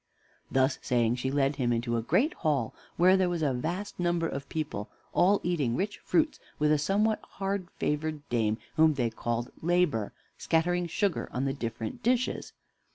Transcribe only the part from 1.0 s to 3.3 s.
she led him into a great hall, where there